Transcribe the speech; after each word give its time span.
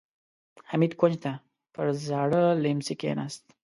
حميد 0.71 0.93
کونج 0.99 1.15
ته 1.23 1.31
پر 1.73 1.85
زاړه 2.05 2.43
ليمڅي 2.63 2.95
کېناست. 3.01 3.43